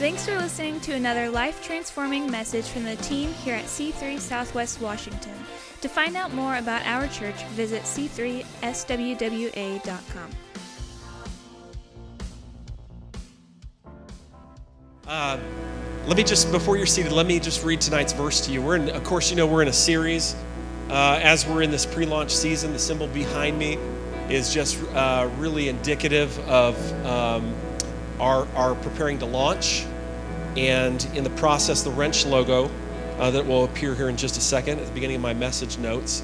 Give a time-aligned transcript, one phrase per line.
[0.00, 4.80] Thanks for listening to another life transforming message from the team here at C3 Southwest
[4.80, 5.34] Washington.
[5.82, 10.30] To find out more about our church, visit c3swwa.com.
[15.06, 15.38] Uh,
[16.06, 18.62] let me just, before you're seated, let me just read tonight's verse to you.
[18.62, 20.34] We're in, of course, you know, we're in a series.
[20.88, 23.76] Uh, as we're in this pre launch season, the symbol behind me
[24.30, 27.54] is just uh, really indicative of um,
[28.18, 29.84] our, our preparing to launch.
[30.56, 32.70] And in the process, the wrench logo
[33.18, 35.78] uh, that will appear here in just a second at the beginning of my message
[35.78, 36.22] notes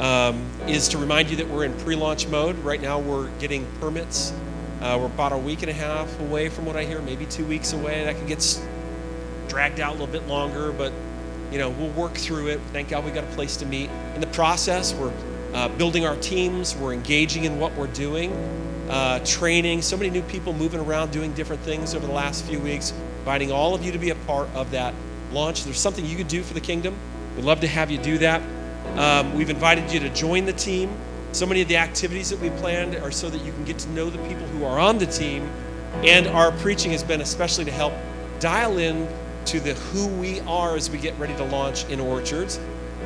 [0.00, 2.58] um, is to remind you that we're in pre launch mode.
[2.60, 4.32] Right now, we're getting permits.
[4.80, 7.44] Uh, we're about a week and a half away from what I hear, maybe two
[7.44, 8.04] weeks away.
[8.04, 8.60] That can get
[9.48, 10.92] dragged out a little bit longer, but
[11.50, 12.60] you know we'll work through it.
[12.72, 13.90] Thank God we got a place to meet.
[14.14, 15.12] In the process, we're
[15.52, 16.76] uh, building our teams.
[16.76, 18.32] We're engaging in what we're doing,
[18.88, 19.82] uh, training.
[19.82, 22.92] So many new people moving around, doing different things over the last few weeks.
[23.28, 24.94] Inviting all of you to be a part of that
[25.32, 25.64] launch.
[25.64, 26.96] There's something you could do for the kingdom.
[27.36, 28.40] We'd love to have you do that.
[28.96, 30.90] Um, we've invited you to join the team.
[31.32, 33.90] So many of the activities that we planned are so that you can get to
[33.90, 35.46] know the people who are on the team.
[35.96, 37.92] And our preaching has been especially to help
[38.40, 39.06] dial in
[39.44, 42.58] to the who we are as we get ready to launch in Orchards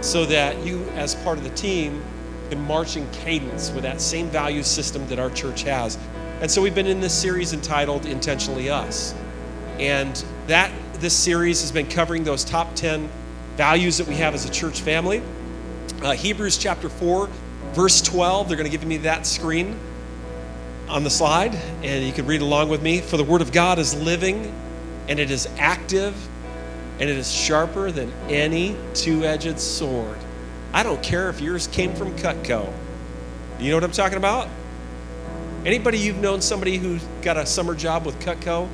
[0.03, 2.01] so that you, as part of the team,
[2.49, 5.99] can march in cadence with that same value system that our church has.
[6.41, 9.17] And so we've been in this series entitled Intentionally Us.
[9.79, 13.09] And that this series has been covering those top 10
[13.57, 15.23] values that we have as a church family.
[16.03, 17.29] Uh, Hebrews chapter 4,
[17.73, 19.79] verse 12, they're going to give me that screen
[20.89, 23.01] on the slide, and you can read along with me.
[23.01, 24.55] For the word of God is living,
[25.09, 26.15] and it is active,
[27.01, 30.19] and it is sharper than any two edged sword.
[30.73, 32.73] I don't care if yours came from Cutco.
[33.59, 34.49] You know what I'm talking about?
[35.65, 38.69] Anybody you've known somebody who got a summer job with Cutco?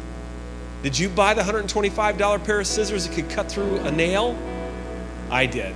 [0.82, 4.36] Did you buy the $125 pair of scissors that could cut through a nail?
[5.30, 5.74] I did.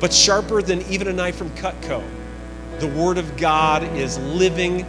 [0.00, 2.02] But sharper than even a knife from Cutco,
[2.80, 4.84] the Word of God is living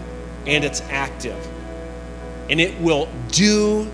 [0.48, 1.38] and it's active.
[2.50, 3.90] And it will do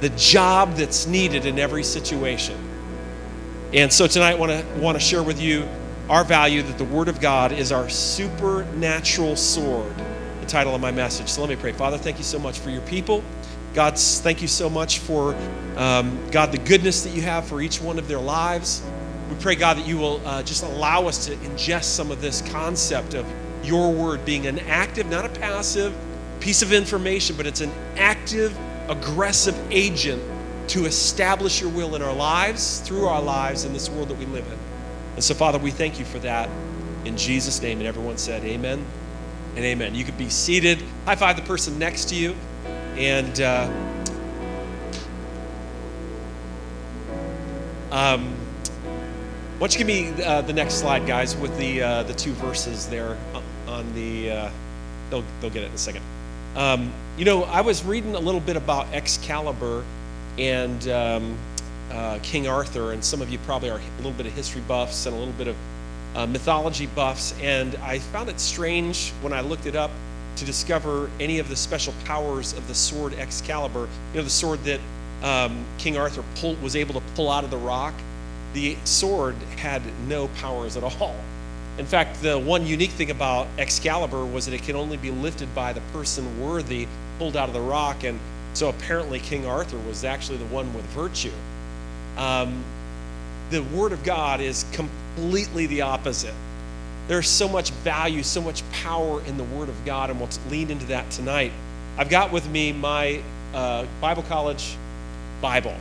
[0.00, 2.58] the job that's needed in every situation.
[3.72, 5.66] And so tonight I want to want to share with you
[6.08, 9.94] our value that the Word of God is our supernatural sword,
[10.40, 11.28] the title of my message.
[11.28, 11.72] So let me pray.
[11.72, 13.22] Father, thank you so much for your people.
[13.74, 15.34] God, thank you so much for,
[15.76, 18.82] um, God, the goodness that you have for each one of their lives.
[19.28, 22.42] We pray, God, that you will uh, just allow us to ingest some of this
[22.50, 23.24] concept of
[23.62, 25.94] your word being an active, not a passive
[26.40, 28.56] piece of information, but it's an active,
[28.88, 30.20] aggressive agent
[30.68, 34.26] to establish your will in our lives, through our lives, in this world that we
[34.26, 34.58] live in.
[35.14, 36.48] And so, Father, we thank you for that
[37.04, 37.78] in Jesus' name.
[37.78, 38.84] And everyone said, Amen
[39.56, 39.94] and amen.
[39.94, 40.82] You could be seated.
[41.04, 42.34] High five the person next to you.
[43.00, 43.66] And uh,
[47.90, 48.34] um,
[49.56, 52.32] why don't you give me uh, the next slide, guys, with the uh, the two
[52.32, 53.16] verses there
[53.66, 54.30] on the.
[54.30, 54.50] Uh,
[55.08, 56.02] they'll they'll get it in a second.
[56.56, 59.82] Um, you know, I was reading a little bit about Excalibur
[60.36, 61.38] and um,
[61.90, 65.06] uh, King Arthur, and some of you probably are a little bit of history buffs
[65.06, 65.56] and a little bit of
[66.16, 69.90] uh, mythology buffs, and I found it strange when I looked it up
[70.36, 73.88] to discover any of the special powers of the sword Excalibur.
[74.12, 74.80] You know, the sword that
[75.22, 77.94] um, King Arthur pull, was able to pull out of the rock.
[78.52, 81.14] The sword had no powers at all.
[81.78, 85.54] In fact, the one unique thing about Excalibur was that it could only be lifted
[85.54, 86.86] by the person worthy,
[87.18, 88.18] pulled out of the rock, and
[88.54, 91.32] so apparently King Arthur was actually the one with virtue.
[92.16, 92.64] Um,
[93.50, 96.34] the Word of God is completely the opposite.
[97.10, 100.70] There's so much value, so much power in the Word of God, and we'll lean
[100.70, 101.50] into that tonight.
[101.98, 103.20] I've got with me my
[103.52, 104.76] uh, Bible College
[105.40, 105.74] Bible.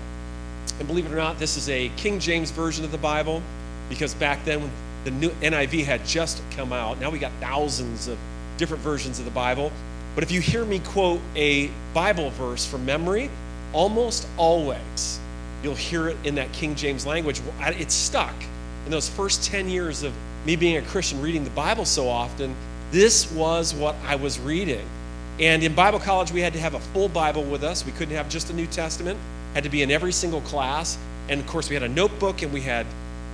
[0.79, 3.43] And believe it or not, this is a King James version of the Bible
[3.89, 4.71] because back then
[5.03, 8.17] the new NIV had just come out, now we got thousands of
[8.57, 9.71] different versions of the Bible.
[10.15, 13.29] But if you hear me quote a Bible verse from memory,
[13.71, 15.19] almost always
[15.61, 17.39] you'll hear it in that King James language.
[17.59, 18.33] It's stuck.
[18.85, 20.11] In those first 10 years of
[20.45, 22.55] me being a Christian, reading the Bible so often,
[22.91, 24.85] this was what I was reading.
[25.39, 27.85] And in Bible college, we had to have a full Bible with us.
[27.85, 29.17] We couldn't have just a New Testament,
[29.53, 30.97] had to be in every single class.
[31.29, 32.85] And of course, we had a notebook and we had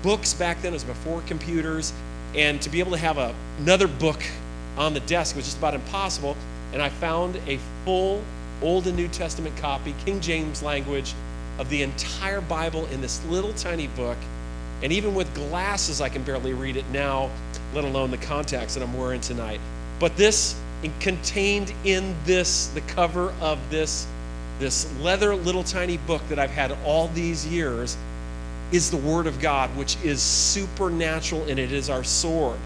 [0.03, 0.71] books back then.
[0.71, 1.93] It was before computers.
[2.35, 4.21] And to be able to have a, another book
[4.77, 6.35] on the desk was just about impossible.
[6.73, 8.21] And I found a full
[8.61, 11.13] Old and New Testament copy, King James language,
[11.57, 14.17] of the entire Bible in this little tiny book.
[14.85, 17.31] And even with glasses, I can barely read it now,
[17.73, 19.59] let alone the contacts that I'm wearing tonight.
[19.99, 20.55] But this
[20.99, 24.05] contained in this, the cover of this
[24.59, 27.97] this leather little tiny book that I've had all these years
[28.71, 32.59] is the Word of God, which is supernatural and it is our sword.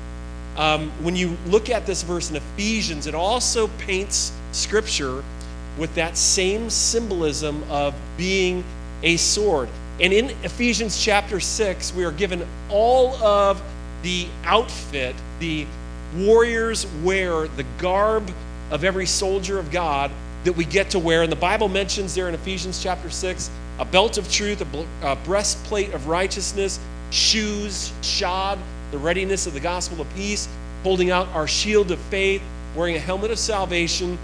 [0.58, 5.24] Um, when you look at this verse in Ephesians, it also paints Scripture
[5.78, 8.66] with that same symbolism of being
[9.04, 9.70] a sword.
[10.02, 13.62] And in Ephesians chapter 6, we are given all of
[14.02, 15.66] the outfit, the
[16.16, 18.32] warriors wear, the garb
[18.72, 20.10] of every soldier of God
[20.46, 21.24] that we get to wear.
[21.24, 23.50] And the Bible mentions there in Ephesians chapter 6
[23.80, 24.62] a belt of truth,
[25.04, 26.80] a, breastplate of righteousness,
[27.12, 28.60] shoes, shod,
[28.92, 30.50] the readiness of the gospel of peace,
[30.84, 32.42] holding out our shield of faith,
[32.76, 34.18] wearing a helmet of salvation.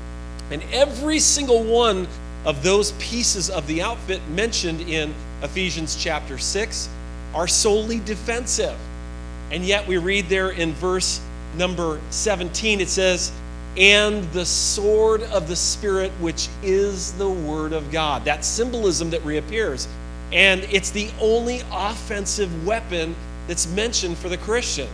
[0.51, 2.07] And every single one
[2.45, 5.13] of those pieces of the outfit mentioned in
[5.43, 6.89] Ephesians chapter 6
[7.33, 8.77] are solely defensive.
[9.51, 11.21] And yet we read there in verse
[11.57, 13.31] number 17, it says,
[13.77, 18.23] and the sword of the Spirit, which is the Word of God.
[18.25, 19.87] That symbolism that reappears.
[20.31, 23.15] And it's the only offensive weapon
[23.47, 24.87] that's mentioned for the Christian.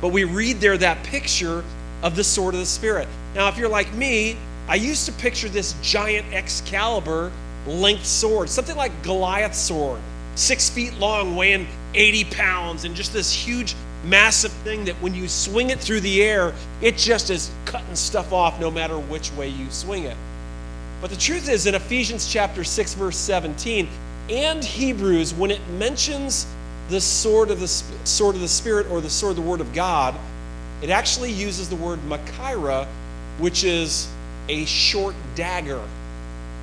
[0.00, 1.64] But we read there that picture
[2.02, 3.08] of the sword of the Spirit.
[3.34, 4.36] Now, if you're like me,
[4.68, 7.30] I used to picture this giant Excalibur
[7.66, 10.00] length sword, something like Goliath's sword,
[10.34, 13.74] six feet long, weighing 80 pounds, and just this huge
[14.04, 16.52] massive thing that when you swing it through the air,
[16.82, 20.16] it just is cutting stuff off no matter which way you swing it.
[21.00, 23.88] But the truth is, in Ephesians chapter 6, verse 17,
[24.30, 26.46] and Hebrews, when it mentions
[26.88, 29.72] the sword of the sword of the Spirit or the sword of the Word of
[29.72, 30.14] God,
[30.82, 32.86] it actually uses the word Machaira,
[33.38, 34.08] which is
[34.48, 35.82] a short dagger.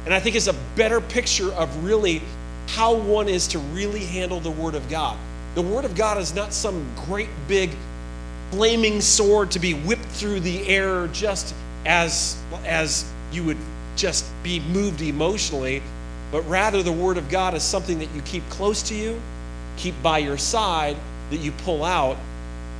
[0.05, 2.21] And I think is a better picture of really
[2.67, 5.17] how one is to really handle the Word of God.
[5.55, 7.71] The Word of God is not some great big
[8.51, 11.53] flaming sword to be whipped through the air just
[11.85, 13.57] as, as you would
[13.95, 15.81] just be moved emotionally,
[16.31, 19.19] but rather the Word of God is something that you keep close to you,
[19.77, 20.97] keep by your side,
[21.29, 22.17] that you pull out,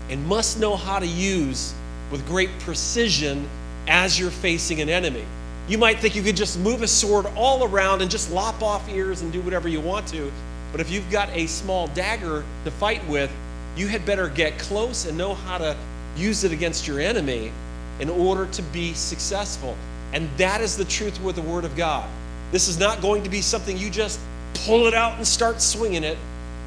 [0.10, 1.74] and must know how to use
[2.12, 3.48] with great precision
[3.88, 5.26] as you're facing an enemy.
[5.68, 8.90] You might think you could just move a sword all around and just lop off
[8.90, 10.32] ears and do whatever you want to,
[10.72, 13.32] but if you've got a small dagger to fight with,
[13.78, 15.78] you had better get close and know how to
[16.18, 17.52] use it against your enemy
[18.00, 19.78] in order to be successful.
[20.14, 22.10] And that is the truth with the Word of God.
[22.52, 24.20] This is not going to be something you just
[24.66, 26.18] pull it out and start swinging it,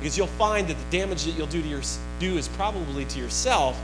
[0.00, 1.82] because you'll find that the damage that you'll do to your
[2.20, 3.78] do is probably to yourself.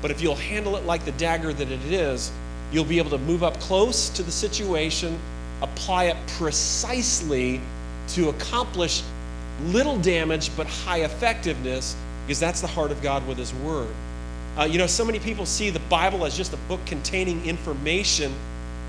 [0.00, 2.30] But if you'll handle it like the dagger that it is,
[2.72, 5.18] you'll be able to move up close to the situation,
[5.62, 7.60] apply it precisely
[8.08, 9.02] to accomplish
[9.66, 11.96] little damage but high effectiveness
[12.26, 13.94] because that's the heart of God with His Word.
[14.58, 18.32] Uh, you know, so many people see the Bible as just a book containing information.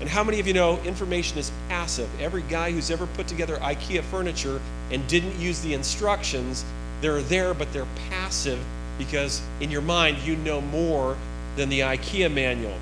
[0.00, 2.08] And how many of you know information is passive?
[2.20, 6.64] Every guy who's ever put together IKEA furniture and didn't use the instructions,
[7.00, 8.62] they're there, but they're passive
[8.98, 11.16] because in your mind you know more
[11.56, 12.76] than the IKEA manual.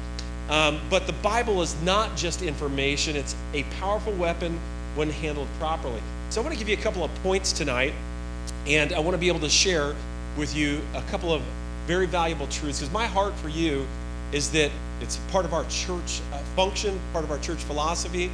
[0.49, 4.59] Um, but the Bible is not just information, it's a powerful weapon
[4.95, 6.03] when handled properly.
[6.31, 7.95] So I want to give you a couple of points tonight,
[8.67, 9.95] and I want to be able to share
[10.37, 11.43] with you a couple of
[11.87, 13.87] very valuable truths because my heart for you
[14.33, 14.71] is that
[15.01, 18.31] it's part of our church uh, function, part of our church philosophy.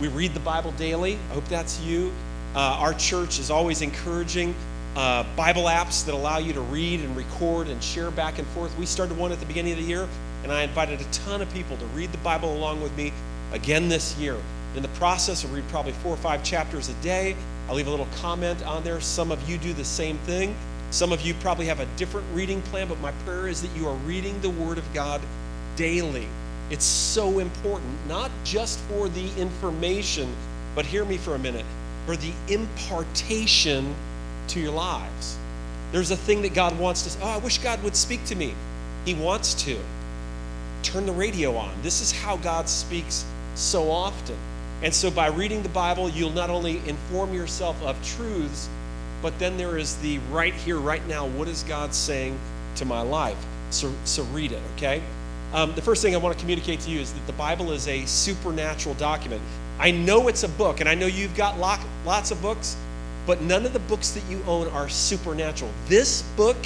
[0.00, 1.18] We read the Bible daily.
[1.30, 2.12] I hope that's you.
[2.54, 4.54] Uh, our church is always encouraging
[4.96, 8.76] uh, Bible apps that allow you to read and record and share back and forth.
[8.78, 10.08] We started one at the beginning of the year,
[10.42, 13.12] and I invited a ton of people to read the Bible along with me
[13.52, 14.36] again this year.
[14.76, 17.36] In the process, I read probably four or five chapters a day.
[17.68, 19.00] I leave a little comment on there.
[19.00, 20.54] Some of you do the same thing.
[20.90, 23.86] Some of you probably have a different reading plan, but my prayer is that you
[23.86, 25.20] are reading the Word of God
[25.76, 26.26] daily.
[26.70, 30.32] It's so important, not just for the information,
[30.74, 31.64] but hear me for a minute,
[32.06, 33.94] for the impartation
[34.48, 35.36] to your lives.
[35.92, 38.54] There's a thing that God wants to, oh, I wish God would speak to me.
[39.04, 39.78] He wants to.
[40.82, 41.70] Turn the radio on.
[41.82, 44.36] This is how God speaks so often.
[44.82, 48.68] And so, by reading the Bible, you'll not only inform yourself of truths,
[49.22, 52.38] but then there is the right here, right now, what is God saying
[52.76, 53.36] to my life?
[53.70, 55.02] So, so read it, okay?
[55.52, 57.86] Um, the first thing I want to communicate to you is that the Bible is
[57.88, 59.42] a supernatural document.
[59.78, 62.76] I know it's a book, and I know you've got lots of books,
[63.26, 65.70] but none of the books that you own are supernatural.
[65.88, 66.56] This book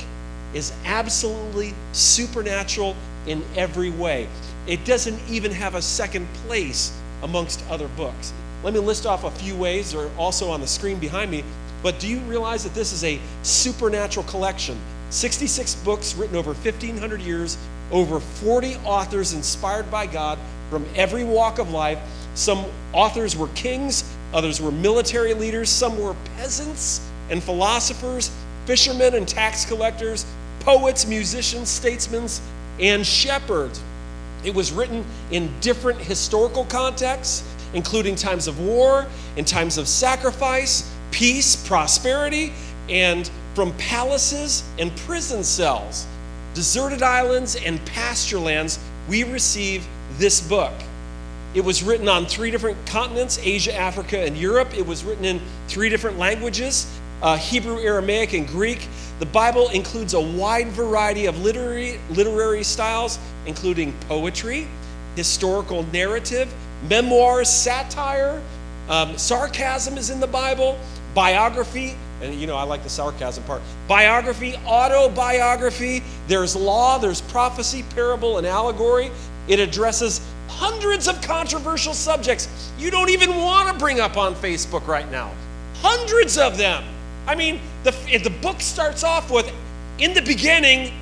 [0.53, 2.95] is absolutely supernatural
[3.27, 4.29] in every way.
[4.67, 8.33] It doesn't even have a second place amongst other books.
[8.63, 11.45] Let me list off a few ways, they're also on the screen behind me.
[11.83, 14.79] But do you realize that this is a supernatural collection?
[15.11, 17.59] 66 books written over 1,500 years,
[17.93, 20.39] over 40 authors inspired by God
[20.71, 21.99] from every walk of life.
[22.35, 24.03] Some authors were kings,
[24.33, 28.31] others were military leaders, some were peasants and philosophers,
[28.65, 30.25] fishermen and tax collectors,
[30.61, 32.29] poets, musicians, statesmen,
[32.81, 33.71] and shepherd.
[34.45, 40.91] It was written in different historical contexts, including times of war and times of sacrifice,
[41.11, 42.53] peace, prosperity,
[42.89, 46.07] and from palaces and prison cells,
[46.55, 48.79] deserted islands, and pasture lands,
[49.09, 49.87] we receive
[50.19, 50.73] this book.
[51.55, 54.77] It was written on three different continents Asia, Africa, and Europe.
[54.77, 56.87] It was written in three different languages
[57.23, 58.87] uh, Hebrew, Aramaic, and Greek.
[59.21, 64.67] The Bible includes a wide variety of literary, literary styles, including poetry,
[65.15, 66.53] historical narrative,
[66.89, 68.43] memoirs, satire,
[68.89, 70.79] um, sarcasm is in the Bible,
[71.15, 73.63] biography, and you know, I like the sarcasm part.
[73.89, 79.11] Biography, autobiography, there's law, there's prophecy, parable, and allegory.
[79.49, 84.87] It addresses hundreds of controversial subjects you don't even want to bring up on Facebook
[84.87, 85.33] right now.
[85.77, 86.85] Hundreds of them.
[87.27, 87.91] I mean, the,
[88.23, 89.51] the book starts off with,
[89.99, 90.93] in the beginning,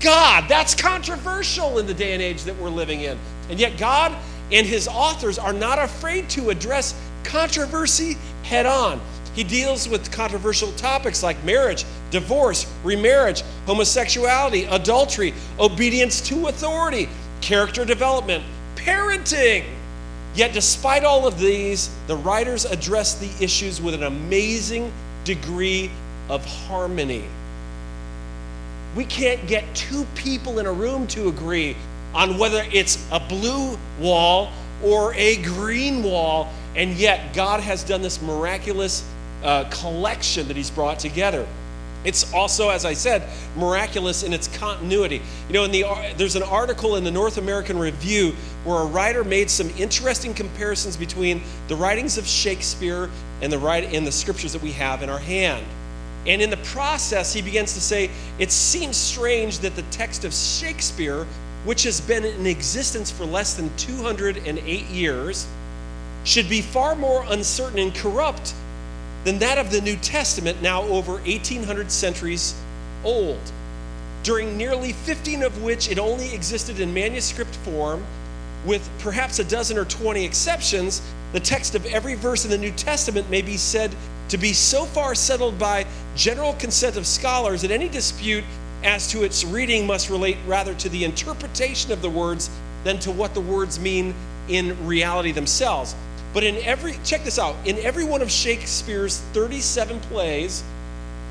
[0.00, 0.48] God.
[0.48, 3.18] That's controversial in the day and age that we're living in.
[3.48, 4.16] And yet, God
[4.52, 9.00] and his authors are not afraid to address controversy head on.
[9.34, 17.08] He deals with controversial topics like marriage, divorce, remarriage, homosexuality, adultery, obedience to authority,
[17.40, 18.42] character development,
[18.74, 19.64] parenting.
[20.34, 24.92] Yet, despite all of these, the writers address the issues with an amazing
[25.24, 25.90] degree
[26.28, 27.24] of harmony.
[28.96, 31.76] We can't get two people in a room to agree
[32.14, 34.50] on whether it's a blue wall
[34.82, 39.08] or a green wall, and yet God has done this miraculous
[39.44, 41.46] uh, collection that He's brought together.
[42.02, 45.20] It's also, as I said, miraculous in its continuity.
[45.48, 45.84] You know, in the,
[46.16, 48.34] there's an article in the North American Review
[48.64, 53.10] where a writer made some interesting comparisons between the writings of Shakespeare
[53.42, 55.64] and the, write, in the scriptures that we have in our hand.
[56.26, 60.34] And in the process, he begins to say, it seems strange that the text of
[60.34, 61.26] Shakespeare,
[61.64, 65.46] which has been in existence for less than 208 years,
[66.24, 68.54] should be far more uncertain and corrupt
[69.24, 72.54] than that of the New Testament, now over 1800 centuries
[73.04, 73.40] old,
[74.22, 78.04] during nearly 15 of which it only existed in manuscript form,
[78.66, 81.00] with perhaps a dozen or 20 exceptions.
[81.32, 83.94] The text of every verse in the New Testament may be said
[84.30, 88.44] to be so far settled by general consent of scholars that any dispute
[88.82, 92.50] as to its reading must relate rather to the interpretation of the words
[92.84, 94.14] than to what the words mean
[94.48, 95.94] in reality themselves.
[96.32, 100.64] But in every, check this out, in every one of Shakespeare's 37 plays,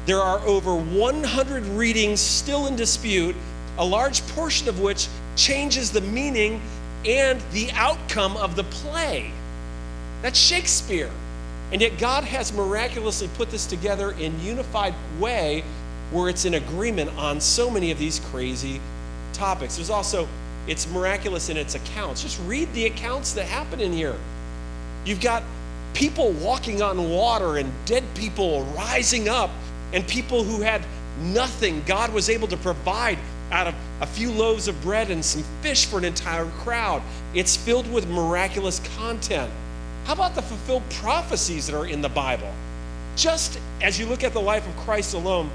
[0.06, 3.36] there are over 100 readings still in dispute,
[3.78, 6.62] a large portion of which changes the meaning
[7.06, 9.32] and the outcome of the play.
[10.22, 11.12] That's Shakespeare.
[11.72, 15.64] And yet God has miraculously put this together in unified way
[16.12, 18.82] where it's in agreement on so many of these crazy
[19.34, 19.76] topics.
[19.76, 20.28] There's also
[20.68, 22.22] it's miraculous in its accounts.
[22.22, 24.16] Just read the accounts that happen in here.
[25.06, 25.44] You've got
[25.94, 29.50] people walking on water and dead people rising up,
[29.94, 30.84] and people who had
[31.22, 33.18] nothing, God was able to provide
[33.52, 37.02] out of a few loaves of bread and some fish for an entire crowd.
[37.34, 39.52] It's filled with miraculous content.
[40.10, 42.52] How about the fulfilled prophecies that are in the Bible?
[43.16, 45.52] Just as you look at the life of Christ alone,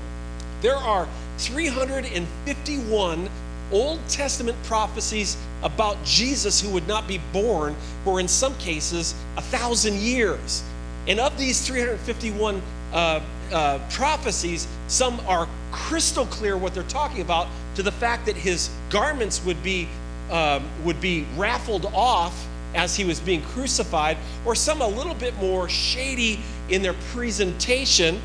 [0.63, 1.09] there are
[1.39, 3.29] 351
[3.73, 9.43] Old Testament prophecies about Jesus who would not be born for, in some cases, a
[9.43, 10.63] thousand years.
[11.09, 13.21] And of these 351 uh,
[13.51, 18.71] uh, prophecies, some are crystal clear what they're talking about to the fact that his
[18.89, 19.89] garments would be,
[20.31, 25.35] um, would be raffled off as he was being crucified, or some a little bit
[25.37, 28.21] more shady in their presentation.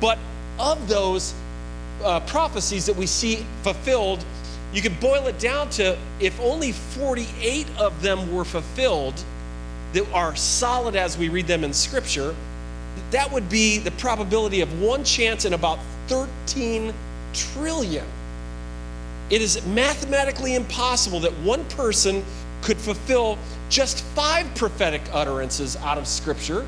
[0.00, 0.18] But
[0.58, 1.34] of those
[2.02, 4.24] uh, prophecies that we see fulfilled,
[4.72, 9.14] you could boil it down to if only 48 of them were fulfilled
[9.92, 12.34] that are solid as we read them in Scripture,
[13.10, 15.78] that would be the probability of one chance in about
[16.08, 16.92] 13
[17.32, 18.04] trillion.
[19.30, 22.24] It is mathematically impossible that one person
[22.62, 23.38] could fulfill
[23.68, 26.66] just five prophetic utterances out of Scripture,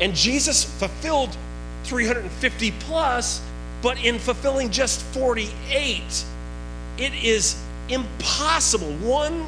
[0.00, 1.36] and Jesus fulfilled
[1.84, 3.42] 350 plus,
[3.82, 6.24] but in fulfilling just 48,
[6.98, 8.92] it is impossible.
[8.96, 9.46] One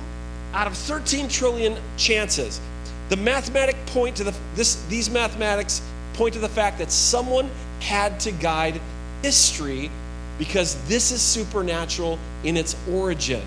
[0.52, 2.60] out of 13 trillion chances.
[3.08, 5.82] The mathematic point to the this these mathematics
[6.14, 8.80] point to the fact that someone had to guide
[9.22, 9.90] history
[10.38, 13.42] because this is supernatural in its origin.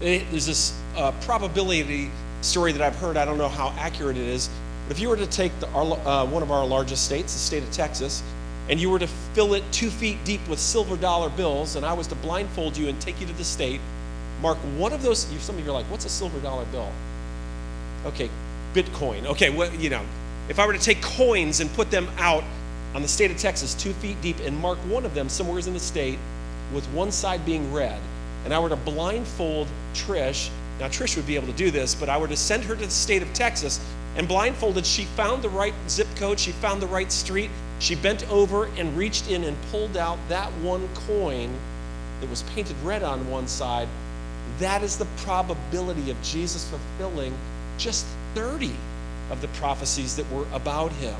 [0.00, 3.16] It, there's this uh, probability story that I've heard.
[3.16, 4.50] I don't know how accurate it is,
[4.86, 7.38] but If you were to take the, our, uh, one of our largest states, the
[7.38, 8.22] state of Texas,
[8.68, 11.92] and you were to fill it two feet deep with silver dollar bills, and I
[11.92, 13.80] was to blindfold you and take you to the state,
[14.42, 15.20] mark one of those.
[15.40, 16.90] Some of you are like, "What's a silver dollar bill?"
[18.06, 18.30] Okay,
[18.74, 19.26] Bitcoin.
[19.26, 20.02] Okay, well, you know,
[20.48, 22.44] if I were to take coins and put them out
[22.94, 25.74] on the state of Texas, two feet deep, and mark one of them somewhere in
[25.74, 26.18] the state
[26.72, 28.00] with one side being red,
[28.44, 30.48] and I were to blindfold Trish,
[30.78, 32.84] now Trish would be able to do this, but I were to send her to
[32.84, 33.80] the state of Texas,
[34.16, 38.28] and blindfolded, she found the right zip code, she found the right street, she bent
[38.30, 41.52] over and reached in and pulled out that one coin
[42.20, 43.88] that was painted red on one side.
[44.58, 47.32] That is the probability of Jesus fulfilling
[47.76, 48.72] just 30
[49.30, 51.14] of the prophecies that were about him.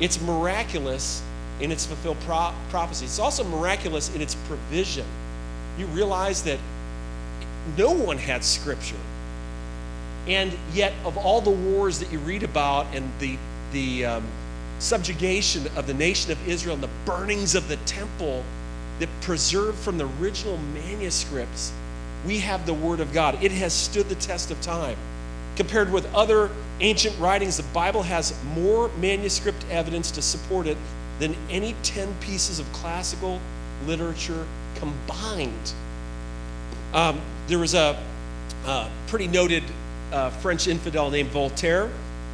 [0.00, 1.22] It's miraculous
[1.60, 3.06] in its fulfilled pro- prophecy.
[3.06, 5.06] It's also miraculous in its provision.
[5.78, 6.58] You realize that
[7.76, 8.96] no one had scripture.
[10.26, 13.36] And yet, of all the wars that you read about and the,
[13.72, 14.24] the um,
[14.78, 18.44] subjugation of the nation of Israel and the burnings of the temple
[19.00, 21.72] that preserved from the original manuscripts,
[22.26, 23.42] we have the Word of God.
[23.42, 24.96] It has stood the test of time.
[25.56, 26.50] Compared with other
[26.80, 30.78] ancient writings, the Bible has more manuscript evidence to support it
[31.18, 33.40] than any 10 pieces of classical
[33.86, 35.72] literature combined.
[36.92, 37.98] Um, there was a
[38.66, 39.62] uh, pretty noted
[40.12, 41.90] uh, French infidel named Voltaire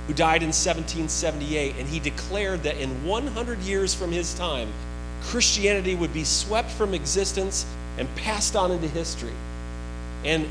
[0.07, 4.69] who died in 1778, and he declared that in 100 years from his time,
[5.23, 7.67] Christianity would be swept from existence
[7.99, 9.35] and passed on into history.
[10.25, 10.49] And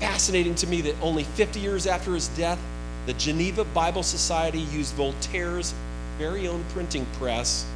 [0.00, 2.58] fascinating to me that only 50 years after his death,
[3.06, 5.74] the Geneva Bible Society used Voltaire's
[6.18, 7.66] very own printing press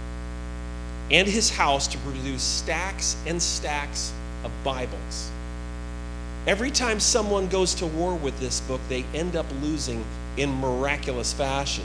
[1.11, 4.12] and his house to produce stacks and stacks
[4.45, 5.31] of Bibles.
[6.47, 10.04] Every time someone goes to war with this book, they end up losing
[10.38, 11.85] in miraculous fashion.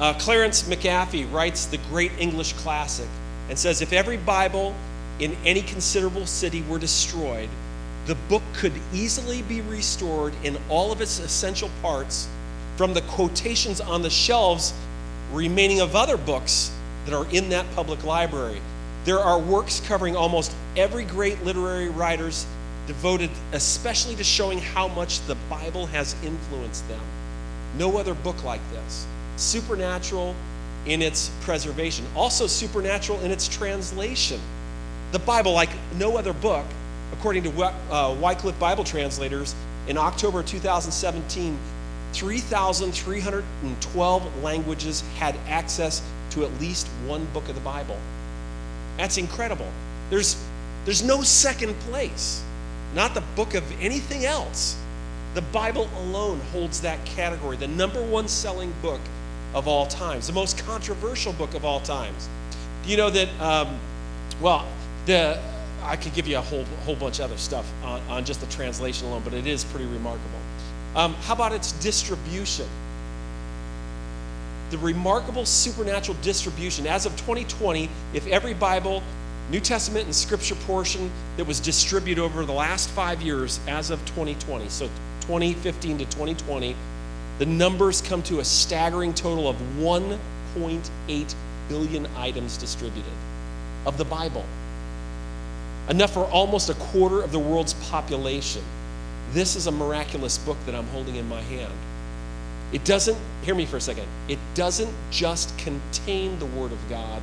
[0.00, 3.08] Uh, Clarence McAfee writes the great English classic
[3.48, 4.74] and says if every Bible
[5.20, 7.48] in any considerable city were destroyed,
[8.06, 12.28] the book could easily be restored in all of its essential parts
[12.76, 14.74] from the quotations on the shelves
[15.32, 16.72] remaining of other books
[17.04, 18.60] that are in that public library.
[19.04, 22.44] There are works covering almost every great literary writer's
[22.86, 27.00] devoted especially to showing how much the Bible has influenced them.
[27.78, 29.06] No other book like this.
[29.36, 30.34] Supernatural
[30.86, 34.40] in its preservation, also supernatural in its translation.
[35.12, 36.66] The Bible, like no other book,
[37.12, 39.54] according to uh, Wycliffe Bible translators,
[39.86, 41.56] in October 2017,
[42.12, 47.96] 3,312 languages had access to at least one book of the Bible.
[48.96, 49.70] That's incredible.
[50.10, 50.36] There's,
[50.84, 52.42] there's no second place
[52.94, 54.76] not the book of anything else.
[55.34, 59.00] The Bible alone holds that category, the number one selling book
[59.54, 62.28] of all times, the most controversial book of all times.
[62.84, 63.28] Do you know that?
[63.40, 63.78] Um,
[64.40, 64.66] well,
[65.06, 65.40] the
[65.82, 68.46] I could give you a whole whole bunch of other stuff on, on just the
[68.46, 70.38] translation alone, but it is pretty remarkable.
[70.94, 72.66] Um, how about its distribution?
[74.70, 76.86] The remarkable supernatural distribution.
[76.86, 79.02] As of 2020, if every Bible
[79.50, 83.98] New Testament and Scripture portion that was distributed over the last five years as of
[84.06, 84.68] 2020.
[84.68, 84.86] So
[85.22, 86.76] 2015 to 2020,
[87.38, 91.34] the numbers come to a staggering total of 1.8
[91.68, 93.12] billion items distributed
[93.86, 94.44] of the Bible.
[95.88, 98.62] Enough for almost a quarter of the world's population.
[99.32, 101.72] This is a miraculous book that I'm holding in my hand.
[102.72, 107.20] It doesn't, hear me for a second, it doesn't just contain the Word of God,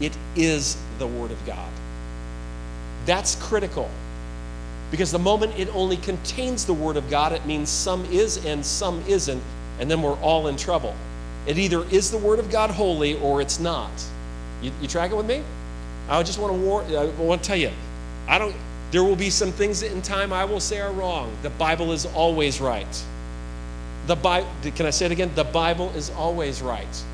[0.00, 1.70] it is the Word of God.
[3.06, 3.90] That's critical.
[4.90, 8.64] Because the moment it only contains the Word of God, it means some is and
[8.64, 9.42] some isn't,
[9.80, 10.94] and then we're all in trouble.
[11.46, 13.90] It either is the Word of God holy or it's not.
[14.62, 15.42] You, you track it with me?
[16.08, 17.70] I just want to warn, uh, I want to tell you,
[18.26, 18.54] I don't,
[18.90, 21.30] there will be some things that in time I will say are wrong.
[21.42, 23.04] The Bible is always right.
[24.06, 25.30] The Bible, can I say it again?
[25.34, 27.04] The Bible is always right.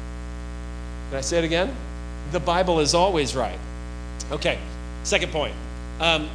[1.10, 1.74] Can I say it again?
[2.34, 3.58] The Bible is always right.
[4.32, 4.58] Okay,
[5.04, 5.54] second point.
[6.00, 6.28] Um,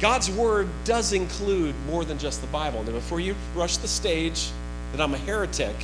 [0.00, 2.82] God's word does include more than just the Bible.
[2.82, 4.48] Now, before you rush the stage
[4.92, 5.76] that I'm a heretic,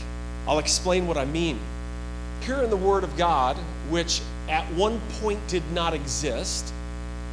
[0.48, 1.58] I'll explain what I mean.
[2.40, 3.56] Here in the Word of God,
[3.88, 6.72] which at one point did not exist,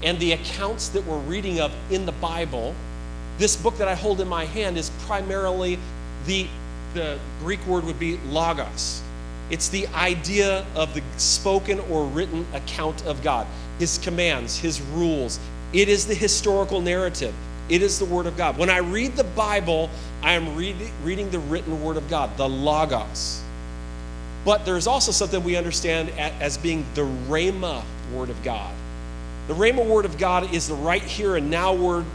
[0.04, 2.76] and the accounts that we're reading of in the Bible,
[3.38, 5.80] this book that I hold in my hand is primarily
[6.26, 6.48] the,
[6.94, 9.03] the Greek word would be logos.
[9.50, 13.46] It's the idea of the spoken or written account of God,
[13.80, 15.40] His commands, His rules.
[15.74, 17.34] It is the historical narrative.
[17.70, 18.58] It is the Word of God.
[18.58, 19.90] When I read the Bible,
[20.22, 23.42] I am read, reading the written Word of God, the Logos.
[24.46, 28.74] But there's also something we understand as being the Rhema Word of God.
[29.48, 32.06] The Rhema Word of God is the right here and now word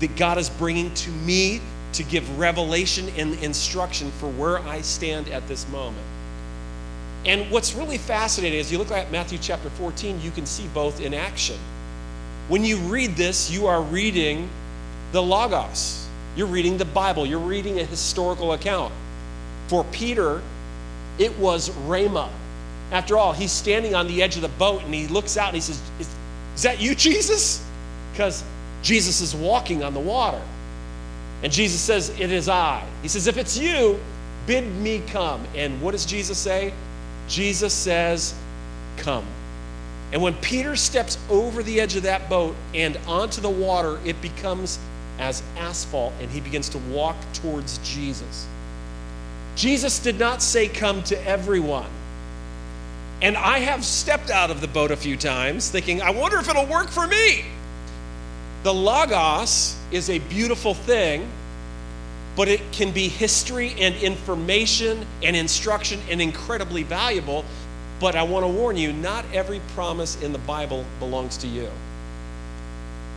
[0.00, 1.60] that God is bringing to me
[1.94, 6.04] to give revelation and instruction for where I stand at this moment.
[7.28, 10.98] And what's really fascinating is you look at Matthew chapter 14, you can see both
[10.98, 11.58] in action.
[12.48, 14.48] When you read this, you are reading
[15.12, 16.08] the Logos.
[16.36, 17.26] You're reading the Bible.
[17.26, 18.94] You're reading a historical account.
[19.66, 20.40] For Peter,
[21.18, 22.30] it was Rhema.
[22.92, 25.56] After all, he's standing on the edge of the boat and he looks out and
[25.56, 26.08] he says, Is,
[26.56, 27.62] is that you, Jesus?
[28.12, 28.42] Because
[28.80, 30.40] Jesus is walking on the water.
[31.42, 32.82] And Jesus says, It is I.
[33.02, 34.00] He says, If it's you,
[34.46, 35.44] bid me come.
[35.54, 36.72] And what does Jesus say?
[37.28, 38.34] Jesus says,
[38.98, 39.26] Come.
[40.12, 44.20] And when Peter steps over the edge of that boat and onto the water, it
[44.22, 44.78] becomes
[45.18, 48.46] as asphalt and he begins to walk towards Jesus.
[49.56, 51.90] Jesus did not say, Come to everyone.
[53.20, 56.48] And I have stepped out of the boat a few times thinking, I wonder if
[56.48, 57.44] it'll work for me.
[58.62, 61.28] The Logos is a beautiful thing,
[62.38, 67.44] but it can be history and information and instruction and incredibly valuable.
[67.98, 71.68] But I want to warn you not every promise in the Bible belongs to you.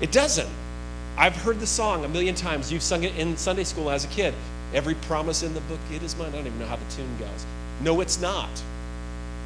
[0.02, 0.50] It doesn't.
[1.18, 2.72] I've heard the song a million times.
[2.72, 4.34] You've sung it in Sunday school as a kid.
[4.74, 6.30] Every promise in the book, it is mine.
[6.30, 7.46] I don't even know how the tune goes.
[7.82, 8.50] No, it's not.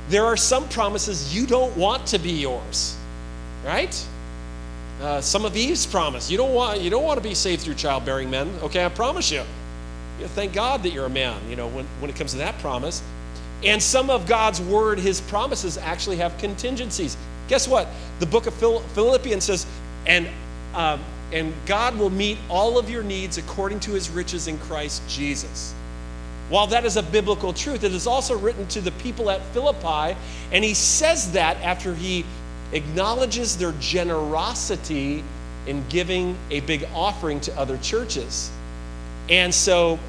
[0.08, 2.96] There are some promises you don't want to be yours,
[3.66, 4.08] right?
[5.02, 6.32] Uh, some of Eve's promise.
[6.32, 8.48] You don't want you don't want to be saved through childbearing men.
[8.64, 9.44] Okay, I promise you.
[10.18, 11.40] You know, thank God that you're a man.
[11.50, 13.02] You know when when it comes to that promise.
[13.64, 17.18] And some of God's word, His promises actually have contingencies.
[17.48, 17.88] Guess what?
[18.20, 19.66] The book of Philippians says,
[20.06, 20.28] and
[20.74, 21.00] um,
[21.32, 25.74] and God will meet all of your needs according to his riches in Christ Jesus.
[26.50, 30.18] While that is a biblical truth, it is also written to the people at Philippi,
[30.52, 32.24] and he says that after he
[32.72, 35.24] acknowledges their generosity
[35.66, 38.52] in giving a big offering to other churches.
[39.30, 40.00] And so,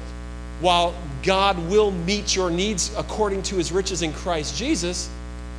[0.59, 5.09] while God will meet your needs according to his riches in Christ Jesus,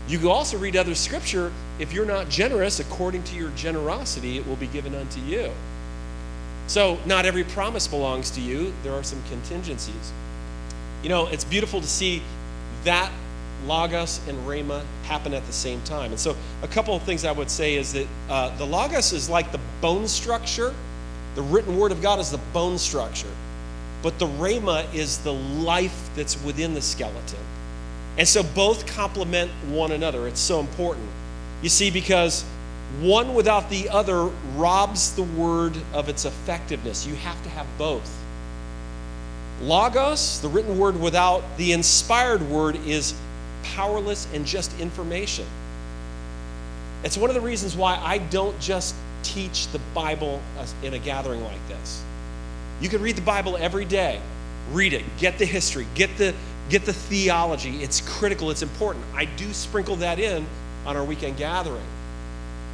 [0.08, 1.52] you can also read other scripture.
[1.78, 5.52] If you're not generous, according to your generosity, it will be given unto you.
[6.66, 8.72] So, not every promise belongs to you.
[8.82, 10.12] There are some contingencies.
[11.02, 12.22] You know, it's beautiful to see
[12.84, 13.10] that
[13.66, 16.10] Logos and Rhema happen at the same time.
[16.10, 19.28] And so, a couple of things I would say is that uh, the Logos is
[19.28, 20.74] like the bone structure,
[21.34, 23.30] the written word of God is the bone structure,
[24.02, 27.40] but the Rhema is the life that's within the skeleton.
[28.16, 30.26] And so both complement one another.
[30.26, 31.08] It's so important.
[31.62, 32.44] You see, because
[33.00, 34.24] one without the other
[34.56, 37.06] robs the word of its effectiveness.
[37.06, 38.16] You have to have both.
[39.60, 43.14] Logos, the written word without the inspired word, is
[43.62, 45.46] powerless and just information.
[47.04, 50.40] It's one of the reasons why I don't just teach the Bible
[50.82, 52.02] in a gathering like this.
[52.80, 54.20] You can read the Bible every day,
[54.72, 56.34] read it, get the history, get the
[56.68, 57.82] get the theology.
[57.82, 59.04] It's critical, it's important.
[59.14, 60.46] I do sprinkle that in
[60.84, 61.86] on our weekend gathering.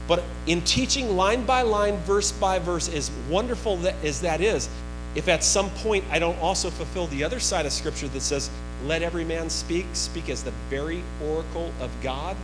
[0.07, 4.69] But in teaching line by line, verse by verse, as wonderful as that is,
[5.15, 8.51] if at some point I don't also fulfill the other side of Scripture that says,
[8.85, 12.37] let every man speak, speak as the very oracle of God.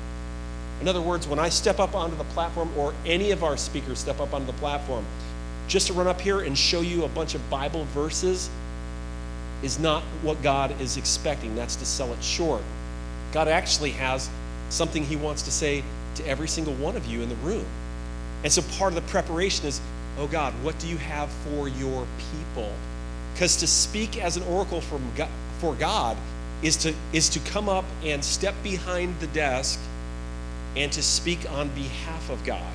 [0.81, 3.99] In other words, when I step up onto the platform, or any of our speakers
[3.99, 5.05] step up onto the platform,
[5.71, 8.51] just to run up here and show you a bunch of Bible verses
[9.63, 11.55] is not what God is expecting.
[11.55, 12.63] That's to sell it short.
[13.33, 14.29] God actually has
[14.69, 15.85] something He wants to say
[16.17, 17.65] to every single one of you in the room.
[18.43, 19.81] And so part of the preparation is,
[20.19, 22.73] oh God, what do you have for your people?
[23.33, 25.29] Because to speak as an oracle from God,
[25.61, 26.17] for God
[26.63, 29.79] is to, is to come up and step behind the desk
[30.75, 32.73] and to speak on behalf of God.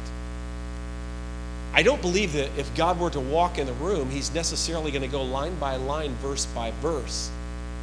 [1.75, 5.01] I don't believe that if God were to walk in the room, he's necessarily going
[5.01, 7.29] to go line by line, verse by verse.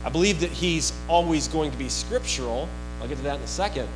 [0.02, 2.70] I believe that he's always going to be scriptural.
[3.02, 3.87] I'll get to that in a second.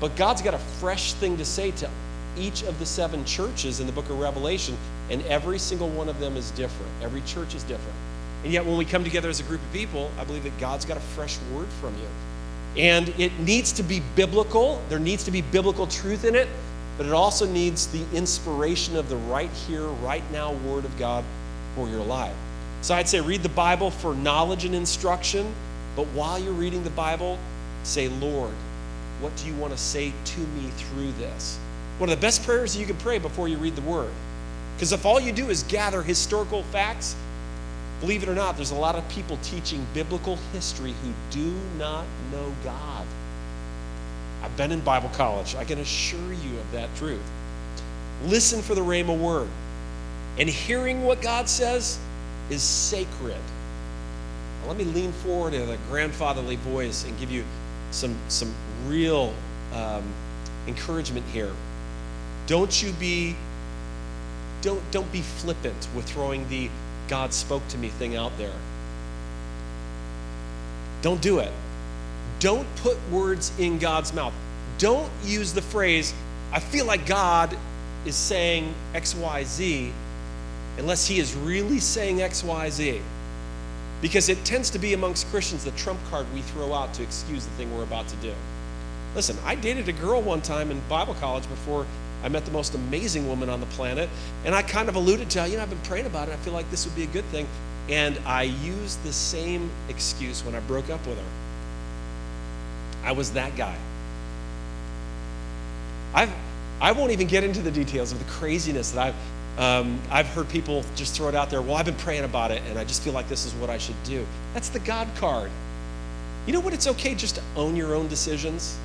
[0.00, 1.90] But God's got a fresh thing to say to
[2.38, 4.78] each of the seven churches in the book of Revelation,
[5.10, 6.90] and every single one of them is different.
[7.02, 7.96] Every church is different.
[8.44, 10.86] And yet, when we come together as a group of people, I believe that God's
[10.86, 12.82] got a fresh word from you.
[12.82, 16.48] And it needs to be biblical, there needs to be biblical truth in it,
[16.96, 21.24] but it also needs the inspiration of the right here, right now Word of God
[21.74, 22.34] for your life.
[22.82, 25.52] So I'd say read the Bible for knowledge and instruction,
[25.96, 27.38] but while you're reading the Bible,
[27.82, 28.52] say, Lord,
[29.20, 31.58] what do you want to say to me through this?
[31.98, 34.12] One of the best prayers you can pray before you read the Word
[34.76, 37.14] Because if all you do is gather historical facts,
[38.00, 42.04] believe it or not, there's a lot of people teaching biblical history who do not
[42.32, 43.03] know God.
[44.44, 45.54] I've been in Bible college.
[45.54, 47.22] I can assure you of that truth.
[48.24, 49.48] Listen for the Rhema word.
[50.38, 51.98] And hearing what God says
[52.50, 53.40] is sacred.
[54.60, 57.42] Now, let me lean forward in a grandfatherly voice and give you
[57.90, 58.52] some, some
[58.86, 59.32] real
[59.72, 60.04] um,
[60.66, 61.52] encouragement here.
[62.46, 63.34] Don't you be
[64.60, 66.70] don't, don't be flippant with throwing the
[67.06, 68.54] God spoke to me thing out there.
[71.02, 71.52] Don't do it.
[72.40, 74.34] Don't put words in God's mouth.
[74.78, 76.12] Don't use the phrase,
[76.52, 77.56] I feel like God
[78.04, 79.90] is saying XYZ,
[80.78, 83.00] unless He is really saying XYZ.
[84.02, 87.44] Because it tends to be amongst Christians the trump card we throw out to excuse
[87.44, 88.32] the thing we're about to do.
[89.14, 91.86] Listen, I dated a girl one time in Bible college before
[92.24, 94.08] I met the most amazing woman on the planet.
[94.44, 96.32] And I kind of alluded to, you know, I've been praying about it.
[96.32, 97.46] I feel like this would be a good thing.
[97.88, 101.24] And I used the same excuse when I broke up with her.
[103.04, 103.76] I was that guy.
[106.14, 106.32] I've,
[106.80, 109.14] I won't even get into the details of the craziness that
[109.58, 111.60] I've, um, I've heard people just throw it out there.
[111.62, 113.78] Well, I've been praying about it, and I just feel like this is what I
[113.78, 114.24] should do.
[114.52, 115.50] That's the God card.
[116.46, 116.72] You know what?
[116.72, 118.76] It's okay just to own your own decisions.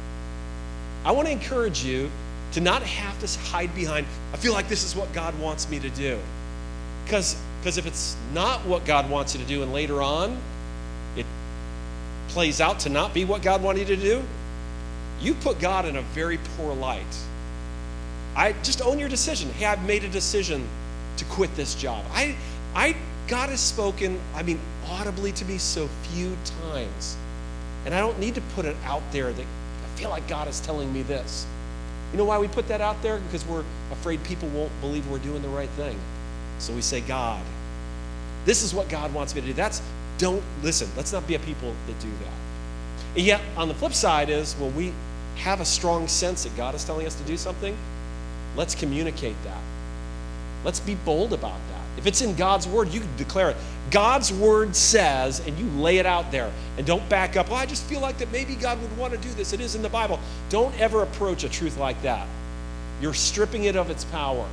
[1.05, 2.09] I want to encourage you
[2.53, 5.79] to not have to hide behind, I feel like this is what God wants me
[5.79, 6.17] to do.
[7.05, 10.37] Because if it's not what God wants you to do, and later on
[12.29, 14.23] plays out to not be what God wanted you to do,
[15.21, 17.03] you put God in a very poor light.
[18.35, 19.49] I just own your decision.
[19.51, 20.65] Hey, I've made a decision
[21.17, 22.05] to quit this job.
[22.13, 22.35] I,
[22.73, 22.95] I,
[23.27, 27.17] God has spoken, I mean, audibly to me so few times.
[27.85, 30.59] And I don't need to put it out there that I feel like God is
[30.61, 31.45] telling me this.
[32.11, 33.19] You know why we put that out there?
[33.19, 35.97] Because we're afraid people won't believe we're doing the right thing.
[36.59, 37.43] So we say, God,
[38.45, 39.53] this is what God wants me to do.
[39.53, 39.81] That's,
[40.19, 42.33] don't, listen, let's not be a people that do that.
[43.17, 44.93] And yet, on the flip side is, when we
[45.37, 47.75] have a strong sense that God is telling us to do something,
[48.55, 49.57] let's communicate that.
[50.63, 51.79] Let's be bold about that.
[51.97, 53.57] If it's in God's word, you declare it.
[53.91, 57.49] God's word says, and you lay it out there, and don't back up.
[57.49, 59.53] Oh, I just feel like that maybe God would want to do this.
[59.53, 60.19] It is in the Bible.
[60.49, 62.27] Don't ever approach a truth like that.
[63.01, 64.47] You're stripping it of its power.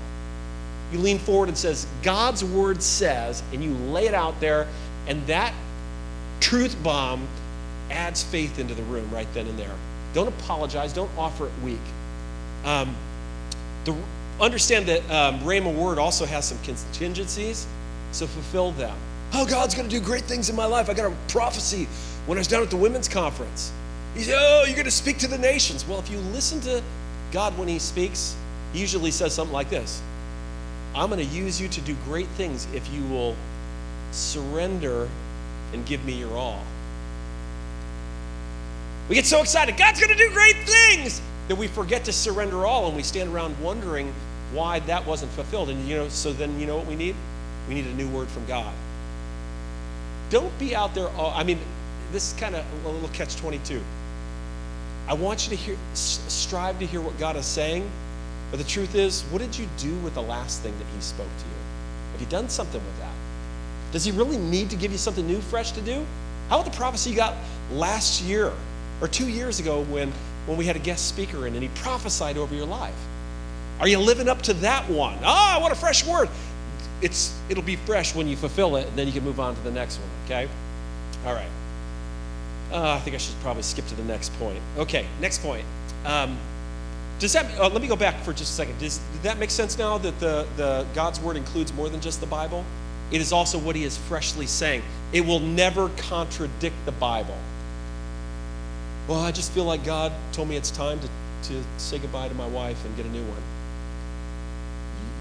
[0.93, 4.69] You lean forward and says, God's word says, and you lay it out there,
[5.07, 5.55] and that
[6.41, 7.27] truth bomb
[7.91, 9.75] adds faith into the room right then and there.
[10.15, 10.93] Don't apologize.
[10.93, 11.79] Don't offer it weak.
[12.65, 12.95] Um,
[13.85, 13.95] the,
[14.41, 17.67] understand that um, Rhema word also has some contingencies,
[18.13, 18.97] so fulfill them.
[19.33, 20.89] Oh, God's going to do great things in my life.
[20.89, 21.87] I got a prophecy
[22.27, 23.73] when I was down at the women's conference.
[24.15, 25.87] He said, Oh, you're going to speak to the nations.
[25.87, 26.83] Well, if you listen to
[27.33, 28.35] God when He speaks,
[28.73, 30.03] He usually says something like this
[30.95, 33.37] I'm going to use you to do great things if you will
[34.13, 35.09] surrender
[35.73, 36.63] and give me your all.
[39.09, 42.67] We get so excited, God's going to do great things, that we forget to surrender
[42.67, 44.13] all and we stand around wondering
[44.53, 45.71] why that wasn't fulfilled.
[45.71, 47.15] And you know, so then you know what we need?
[47.69, 48.73] We need a new word from God.
[50.31, 51.09] Don't be out there.
[51.11, 51.59] I mean,
[52.13, 53.81] this is kind of a little catch 22.
[55.09, 57.89] I want you to hear, strive to hear what God is saying,
[58.51, 61.27] but the truth is, what did you do with the last thing that He spoke
[61.27, 62.13] to you?
[62.13, 63.13] Have you done something with that?
[63.93, 66.05] Does He really need to give you something new, fresh to do?
[66.49, 67.35] How about the prophecy you got
[67.73, 68.53] last year
[69.01, 70.13] or two years ago when,
[70.47, 72.95] when we had a guest speaker in and he prophesied over your life?
[73.81, 75.19] Are you living up to that one?
[75.23, 76.29] Ah, what a fresh word
[77.03, 79.61] it's it'll be fresh when you fulfill it, and then you can move on to
[79.63, 80.09] the next one.
[80.25, 80.49] Okay.
[81.25, 81.49] All right.
[82.73, 84.61] Uh, I think I should probably skip to the next point.
[84.77, 85.65] Okay, next point.
[86.05, 86.37] Um,
[87.19, 87.47] does that?
[87.59, 88.79] Uh, let me go back for just a second.
[88.79, 92.21] Does, does that make sense now that the the God's word includes more than just
[92.21, 92.65] the Bible?
[93.11, 94.83] It is also what He is freshly saying.
[95.13, 97.39] It will never contradict the Bible.
[99.09, 101.09] Well, I just feel like God told me it's time to,
[101.49, 103.43] to say goodbye to my wife and get a new one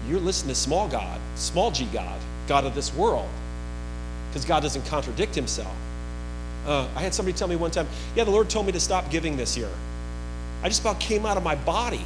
[0.08, 3.28] you're listening to small God, small g God, God of this world,
[4.28, 5.74] because God doesn't contradict himself.
[6.66, 9.10] Uh, I had somebody tell me one time, yeah, the Lord told me to stop
[9.10, 9.70] giving this year.
[10.62, 12.04] I just about came out of my body.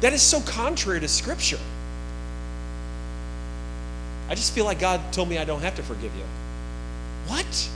[0.00, 1.58] That is so contrary to Scripture.
[4.28, 6.24] I just feel like God told me I don't have to forgive you.
[7.26, 7.70] What?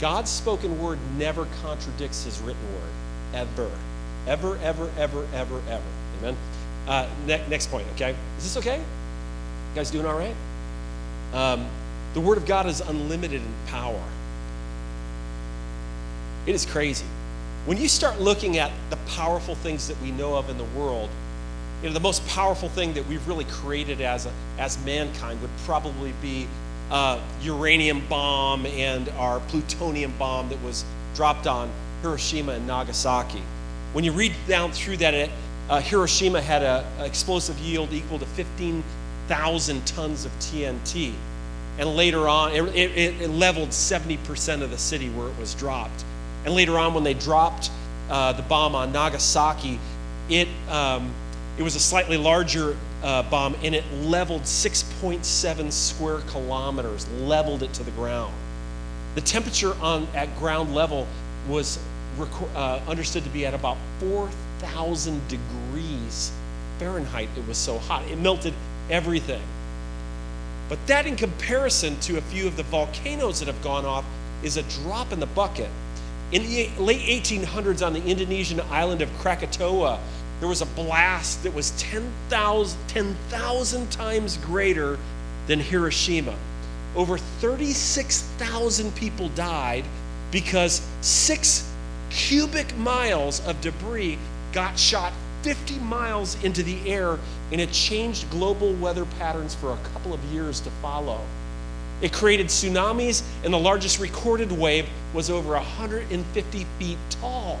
[0.00, 2.90] God's spoken word never contradicts his written word.
[3.34, 3.70] Ever.
[4.26, 5.82] Ever, ever, ever, ever, ever.
[6.18, 6.36] Amen?
[6.86, 8.14] Uh, ne- next point, okay?
[8.38, 8.78] Is this okay?
[8.78, 10.34] You guys doing all right?
[11.32, 11.66] Um,
[12.14, 14.02] the Word of God is unlimited in power.
[16.46, 17.06] It is crazy.
[17.66, 21.10] When you start looking at the powerful things that we know of in the world,
[21.82, 25.50] you know, the most powerful thing that we've really created as, a, as mankind would
[25.64, 26.46] probably be
[26.90, 31.70] uh, uranium bomb and our plutonium bomb that was dropped on
[32.02, 33.42] Hiroshima and Nagasaki.
[33.92, 35.30] When you read down through that, it,
[35.68, 41.12] uh, Hiroshima had an explosive yield equal to 15,000 tons of TNT.
[41.78, 46.04] And later on, it, it, it, leveled 70% of the city where it was dropped.
[46.44, 47.70] And later on, when they dropped
[48.10, 49.78] uh, the bomb on Nagasaki,
[50.28, 51.12] it, um,
[51.58, 57.72] it was a slightly larger uh, bomb and it leveled 6.7 square kilometers, leveled it
[57.74, 58.34] to the ground.
[59.14, 61.06] The temperature on, at ground level
[61.48, 61.78] was
[62.54, 66.32] uh, understood to be at about 4,000 degrees
[66.78, 67.28] Fahrenheit.
[67.36, 68.04] It was so hot.
[68.10, 68.54] It melted
[68.88, 69.42] everything.
[70.68, 74.04] But that, in comparison to a few of the volcanoes that have gone off,
[74.42, 75.68] is a drop in the bucket.
[76.32, 79.98] In the late 1800s, on the Indonesian island of Krakatoa,
[80.40, 84.98] there was a blast that was 10,000 10, times greater
[85.46, 86.34] than Hiroshima.
[86.96, 89.84] Over 36,000 people died
[90.32, 91.70] because six
[92.08, 94.18] cubic miles of debris
[94.52, 97.18] got shot 50 miles into the air,
[97.52, 101.20] and it changed global weather patterns for a couple of years to follow.
[102.02, 107.58] It created tsunamis, and the largest recorded wave was over 150 feet tall.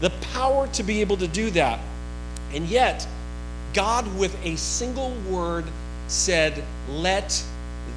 [0.00, 1.80] The power to be able to do that.
[2.54, 3.06] And yet,
[3.74, 5.64] God, with a single word,
[6.06, 7.44] said, Let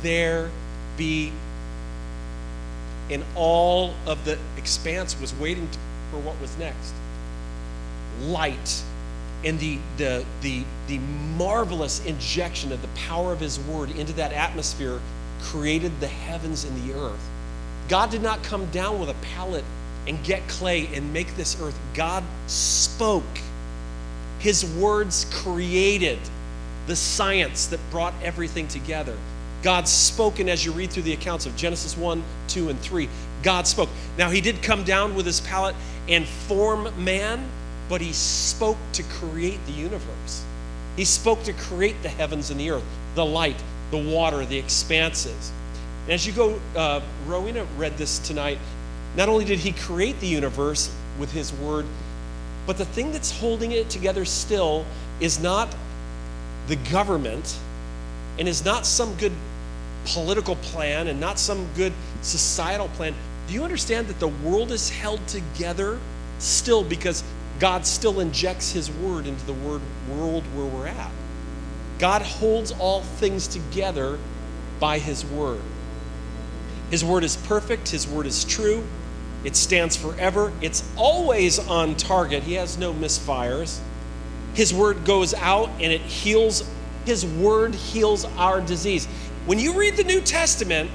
[0.02, 0.50] there
[0.98, 1.32] be.
[3.10, 5.70] And all of the expanse was waiting
[6.12, 6.94] for what was next
[8.22, 8.84] light
[9.46, 10.98] and the, the, the, the
[11.38, 15.00] marvelous injection of the power of his word into that atmosphere
[15.42, 17.24] created the heavens and the earth.
[17.88, 19.64] God did not come down with a pallet
[20.08, 21.78] and get clay and make this earth.
[21.94, 23.24] God spoke.
[24.40, 26.20] His words created
[26.88, 29.16] the science that brought everything together.
[29.64, 33.10] God spoken as you read through the accounts of Genesis 1, 2, and 3,
[33.44, 33.90] God spoke.
[34.18, 35.76] Now, He did come down with His pallet
[36.08, 37.50] and form man,
[37.90, 40.44] but he spoke to create the universe.
[40.96, 42.84] He spoke to create the heavens and the earth,
[43.16, 45.52] the light, the water, the expanses.
[46.06, 48.58] And as you go, uh, Rowena read this tonight.
[49.16, 51.86] Not only did he create the universe with his word,
[52.68, 54.86] but the thing that's holding it together still
[55.20, 55.74] is not
[56.68, 57.58] the government
[58.38, 59.32] and is not some good
[60.06, 63.16] political plan and not some good societal plan.
[63.48, 65.98] Do you understand that the world is held together
[66.40, 67.24] still because
[67.60, 71.12] God still injects His word into the word world where we're at.
[72.00, 74.20] God holds all things together
[74.80, 75.62] by His word.
[76.92, 78.84] His word is perfect, His word is true,
[79.44, 83.80] it stands forever, it's always on target, He has no misfires.
[84.54, 86.68] His word goes out and it heals,
[87.06, 89.06] His word heals our disease.
[89.46, 90.90] When you read the New Testament,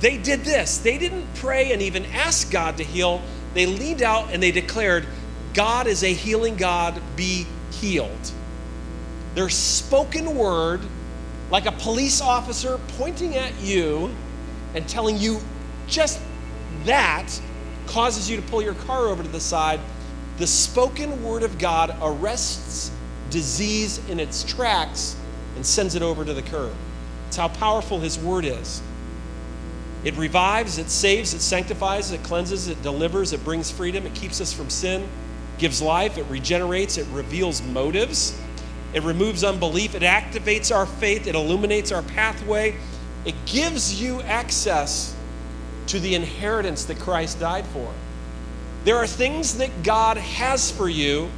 [0.00, 0.78] they did this.
[0.78, 3.20] They didn't pray and even ask God to heal.
[3.54, 5.06] They leaned out and they declared,
[5.54, 8.32] God is a healing God, be healed.
[9.34, 10.80] Their spoken word,
[11.50, 14.14] like a police officer pointing at you
[14.74, 15.40] and telling you
[15.86, 16.20] just
[16.88, 17.40] that,
[17.86, 19.80] causes you to pull your car over to the side.
[20.36, 22.90] The spoken word of God arrests
[23.30, 25.16] disease in its tracks
[25.56, 26.74] and sends it over to the curb.
[27.28, 28.82] It's how powerful His word is.
[30.04, 34.40] It revives, it saves, it sanctifies, it cleanses, it delivers, it brings freedom, it keeps
[34.40, 35.08] us from sin
[35.58, 38.40] gives life, it regenerates, it reveals motives,
[38.94, 42.74] it removes unbelief, it activates our faith, it illuminates our pathway,
[43.24, 45.14] it gives you access
[45.88, 47.92] to the inheritance that Christ died for.
[48.84, 51.30] There are things that God has for you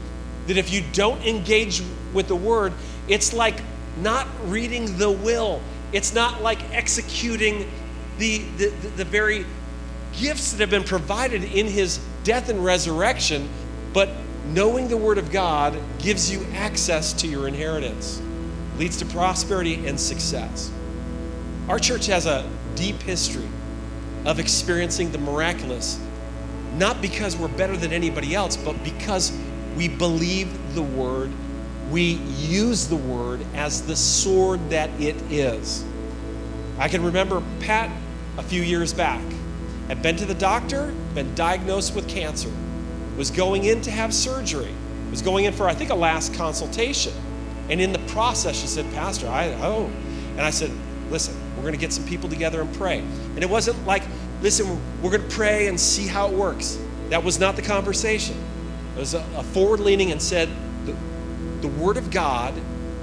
[0.47, 1.83] that if you don't engage
[2.13, 2.73] with the word,
[3.09, 3.57] it's like
[4.01, 5.61] not reading the will.
[5.93, 7.71] It's not like executing
[8.19, 9.47] the, the, the, very
[10.19, 13.49] gifts that have been provided in his death and resurrection
[13.93, 14.11] but
[14.47, 18.23] knowing the Word of God gives you access to your inheritance,
[18.79, 20.71] leads to prosperity and success.
[21.69, 23.49] Our church has a deep history
[24.25, 25.99] of experiencing the miraculous,
[26.77, 29.33] not because we're better than anybody else, but because
[29.77, 31.31] we believe the Word,
[31.91, 35.85] we use the Word as the sword that it is.
[36.79, 37.91] I can remember Pat
[38.39, 39.23] a few years back
[39.89, 42.51] had been to the doctor, been diagnosed with cancer
[43.21, 44.73] was going in to have surgery,
[45.11, 47.13] was going in for, I think, a last consultation.
[47.69, 49.91] And in the process, she said, Pastor, I, oh.
[50.31, 50.71] And I said,
[51.11, 52.99] listen, we're going to get some people together and pray.
[52.99, 54.03] And it wasn't like,
[54.43, 56.79] listen, we're going to pray and see how it works.
[57.11, 58.37] That was not the conversation.
[58.97, 60.49] It was a, a forward leaning and said,
[61.61, 62.55] the Word of God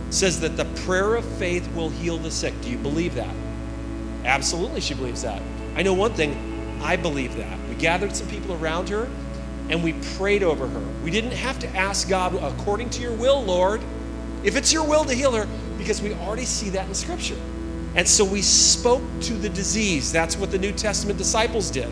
[0.09, 2.59] says that the prayer of faith will heal the sick.
[2.61, 3.33] Do you believe that?
[4.25, 5.41] Absolutely, she believes that.
[5.75, 7.59] I know one thing, I believe that.
[7.69, 9.07] We gathered some people around her
[9.69, 10.79] and we prayed over her.
[11.03, 13.81] We didn't have to ask God, according to your will, Lord,
[14.43, 15.47] if it's your will to heal her,
[15.77, 17.37] because we already see that in Scripture.
[17.97, 20.11] And so we spoke to the disease.
[20.11, 21.89] That's what the New Testament disciples did.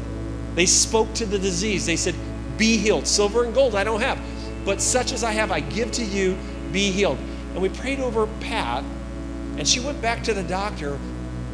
[0.53, 1.87] They spoke to the disease.
[1.87, 2.13] They said,
[2.57, 3.07] Be healed.
[3.07, 4.19] Silver and gold I don't have,
[4.63, 6.37] but such as I have, I give to you,
[6.71, 7.17] be healed.
[7.53, 8.83] And we prayed over Pat,
[9.57, 10.99] and she went back to the doctor,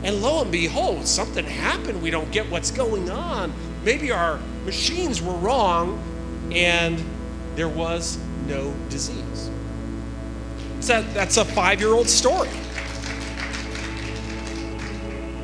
[0.04, 2.02] and lo and behold, something happened.
[2.02, 3.54] We don't get what's going on.
[3.86, 5.98] Maybe our machines were wrong,
[6.52, 7.02] and
[7.56, 9.50] there was no disease.
[10.82, 12.50] So that's a five year old story.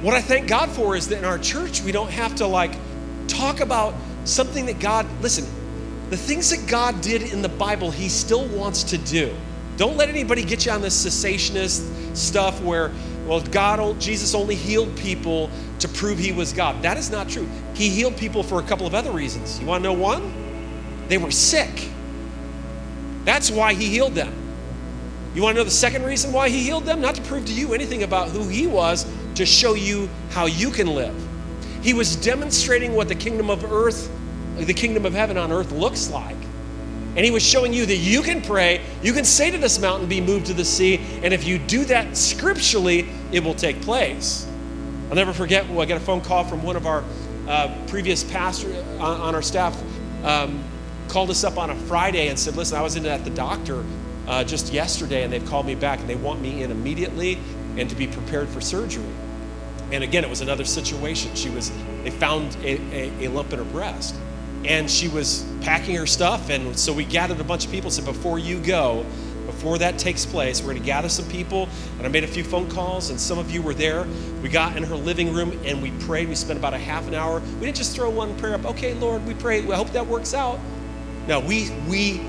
[0.02, 2.72] What I thank God for is that in our church, we don't have to like
[3.28, 3.96] talk about
[4.26, 5.46] something that God, listen,
[6.10, 9.36] the things that God did in the Bible, He still wants to do.
[9.76, 12.92] Don't let anybody get you on this cessationist stuff where,
[13.26, 16.82] well, God, Jesus only healed people to prove He was God.
[16.84, 17.48] That is not true.
[17.74, 19.60] He healed people for a couple of other reasons.
[19.60, 20.32] You want to know one?
[21.08, 21.90] They were sick.
[23.26, 24.34] That's why He healed them.
[25.36, 27.02] You want to know the second reason why He healed them?
[27.02, 29.06] Not to prove to you anything about who He was,
[29.38, 31.16] to show you how you can live.
[31.82, 34.12] He was demonstrating what the kingdom of earth,
[34.58, 36.36] the kingdom of heaven on earth looks like.
[37.16, 40.08] And he was showing you that you can pray, you can say to this mountain,
[40.08, 44.48] be moved to the sea, and if you do that scripturally, it will take place.
[45.10, 47.04] I'll never forget, well, I got a phone call from one of our
[47.48, 49.82] uh, previous pastors on, on, our staff,
[50.24, 50.64] um,
[51.08, 53.84] called us up on a Friday and said, Listen, I was in at the doctor
[54.28, 57.40] uh, just yesterday, and they've called me back, and they want me in immediately
[57.78, 59.06] and to be prepared for surgery.
[59.92, 61.34] And again, it was another situation.
[61.36, 61.72] She was,
[62.04, 64.16] they found a, a, a lump in her breast
[64.66, 66.50] and she was packing her stuff.
[66.50, 67.88] And so we gathered a bunch of people.
[67.88, 69.06] and Said, before you go,
[69.46, 71.70] before that takes place, we're going to gather some people.
[71.98, 74.06] And I made a few phone calls, and some of you were there.
[74.42, 76.28] We got in her living room and we prayed.
[76.28, 77.40] We spent about a half an hour.
[77.40, 78.66] We didn't just throw one prayer up.
[78.66, 79.60] Okay, Lord, we pray.
[79.68, 80.60] I hope that works out.
[81.28, 82.22] No, we we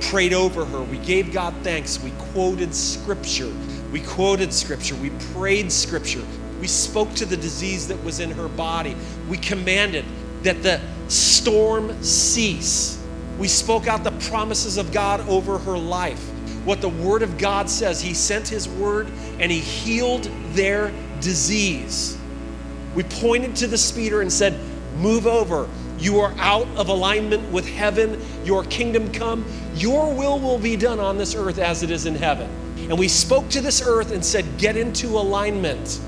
[0.00, 0.82] prayed over her.
[0.82, 2.02] We gave God thanks.
[2.02, 3.52] We quoted scripture.
[3.90, 4.94] We quoted scripture.
[4.96, 6.22] We prayed scripture.
[6.60, 8.96] We spoke to the disease that was in her body.
[9.28, 10.04] We commanded
[10.42, 13.02] that the storm cease.
[13.38, 16.22] We spoke out the promises of God over her life.
[16.64, 22.18] What the Word of God says, He sent His Word and He healed their disease.
[22.94, 24.58] We pointed to the speeder and said,
[24.96, 25.68] Move over.
[25.98, 28.20] You are out of alignment with heaven.
[28.44, 29.44] Your kingdom come.
[29.74, 32.50] Your will will be done on this earth as it is in heaven.
[32.88, 36.00] And we spoke to this earth and said, Get into alignment.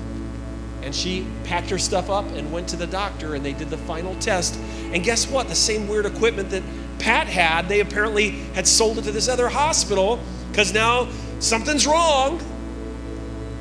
[0.83, 3.77] And she packed her stuff up and went to the doctor, and they did the
[3.77, 4.59] final test.
[4.93, 5.47] And guess what?
[5.47, 6.63] The same weird equipment that
[6.99, 10.19] Pat had, they apparently had sold it to this other hospital
[10.51, 11.09] because now
[11.39, 12.39] something's wrong.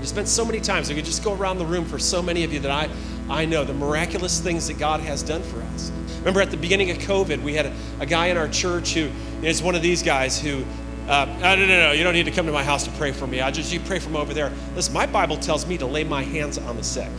[0.01, 0.91] We spent so many times.
[0.91, 2.89] I could just go around the room for so many of you that I,
[3.29, 5.93] I know the miraculous things that God has done for us.
[6.19, 9.11] Remember at the beginning of COVID, we had a, a guy in our church who
[9.43, 10.65] is one of these guys who
[11.11, 13.27] uh, no, no, no, you don't need to come to my house to pray for
[13.27, 13.41] me.
[13.41, 14.53] I just, you pray from over there.
[14.77, 17.11] Listen, my Bible tells me to lay my hands on the sick.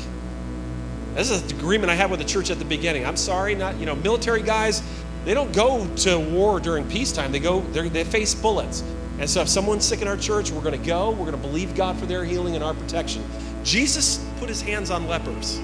[1.14, 3.06] This is the agreement I had with the church at the beginning.
[3.06, 4.82] I'm sorry, not, you know, military guys,
[5.26, 7.34] they don't go to war during peacetime.
[7.34, 8.82] They go, they face bullets.
[9.20, 11.10] And so if someone's sick in our church, we're going to go.
[11.10, 13.24] We're going to believe God for their healing and our protection.
[13.66, 15.60] Jesus put his hands on lepers.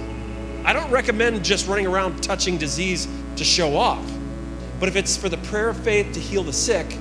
[0.65, 3.07] I don't recommend just running around touching disease
[3.37, 4.05] to show off.
[4.81, 6.97] But if it's for the prayer of faith to heal the sick,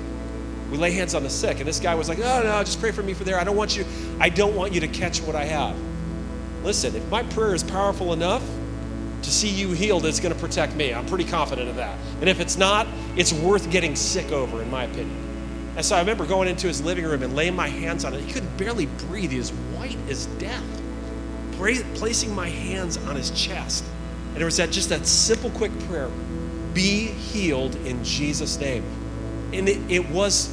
[0.71, 1.59] we lay hands on the sick.
[1.59, 3.39] And this guy was like, oh, no, just pray for me for there.
[3.39, 3.85] I don't want you,
[4.21, 5.77] I don't want you to catch what I have.
[6.65, 8.43] Listen, if my prayer is powerful enough
[9.23, 10.93] to see you healed, it's going to protect me.
[10.93, 11.97] I'm pretty confident of that.
[12.21, 12.87] And if it's not,
[13.17, 15.17] it's worth getting sick over, in my opinion.
[15.77, 18.21] And so I remember going into his living room and laying my hands on it.
[18.23, 19.31] He couldn't barely breathe.
[19.31, 20.65] He was white as death.
[21.95, 23.85] Placing my hands on his chest.
[24.35, 26.11] And it was that just that simple, quick prayer
[26.75, 28.85] be healed in Jesus' name.
[29.53, 30.53] And it, it was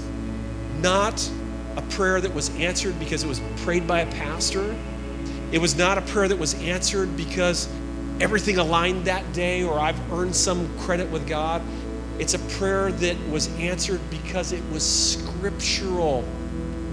[0.82, 1.30] not
[1.76, 4.76] a prayer that was answered because it was prayed by a pastor.
[5.52, 7.68] It was not a prayer that was answered because
[8.20, 11.62] everything aligned that day or I've earned some credit with God.
[12.20, 16.24] It's a prayer that was answered because it was scriptural,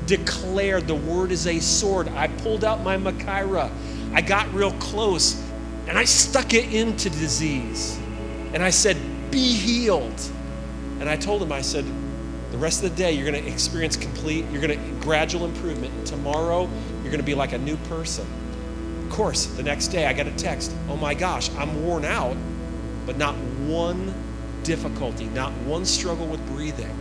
[0.06, 0.86] declared.
[0.86, 2.08] The word is a sword.
[2.08, 3.70] I pulled out my Machaira.
[4.12, 5.40] I got real close
[5.86, 7.98] and I stuck it into disease.
[8.54, 8.96] And I said,
[9.30, 10.20] Be healed.
[11.00, 11.84] And I told him, I said,
[12.50, 16.06] the rest of the day, you're going to experience complete, you're going to gradual improvement.
[16.06, 16.68] Tomorrow,
[17.02, 18.26] you're going to be like a new person.
[19.04, 20.72] Of course, the next day, I got a text.
[20.88, 22.36] Oh my gosh, I'm worn out,
[23.06, 23.34] but not
[23.66, 24.14] one
[24.62, 26.94] difficulty, not one struggle with breathing.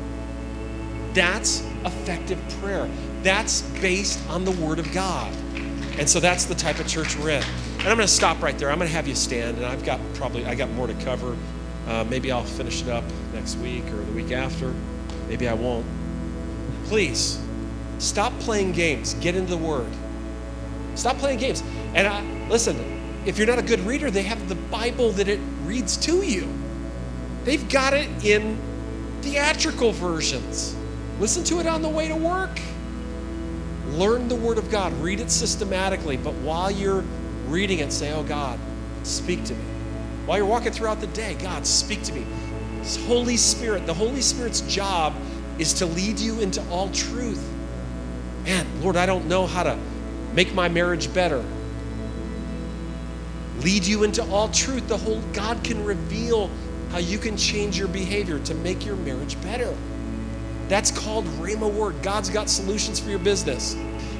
[1.13, 2.89] That's effective prayer.
[3.23, 5.33] That's based on the Word of God.
[5.97, 7.43] And so that's the type of church we're in.
[7.79, 8.71] And I'm going to stop right there.
[8.71, 11.35] I'm going to have you stand, and I've got probably I got more to cover.
[11.89, 14.73] Uh, maybe I'll finish it up next week or the week after.
[15.27, 15.87] Maybe I won't.
[16.85, 17.41] Please
[17.97, 19.15] stop playing games.
[19.15, 19.89] Get into the Word.
[20.93, 21.63] Stop playing games.
[21.95, 25.39] And I, listen, if you're not a good reader, they have the Bible that it
[25.63, 26.47] reads to you.
[27.43, 28.59] They've got it in
[29.21, 30.75] theatrical versions.
[31.19, 32.59] Listen to it on the way to work.
[33.87, 37.03] Learn the Word of God, read it systematically, but while you're
[37.47, 38.59] reading it, say, Oh God,
[39.01, 39.68] speak to me.
[40.29, 42.23] While you're walking throughout the day, God, speak to me.
[43.07, 45.15] Holy Spirit, the Holy Spirit's job
[45.57, 47.43] is to lead you into all truth.
[48.43, 49.75] Man, Lord, I don't know how to
[50.35, 51.43] make my marriage better.
[53.61, 54.87] Lead you into all truth.
[54.87, 56.51] The whole God can reveal
[56.91, 59.75] how you can change your behavior to make your marriage better.
[60.67, 62.03] That's called Rhema Word.
[62.03, 63.75] God's got solutions for your business.